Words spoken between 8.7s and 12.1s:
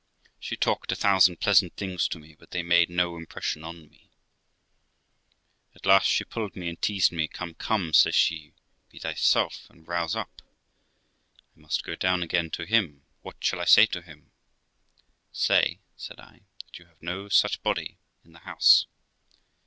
'be thyself, and rouse up. I must go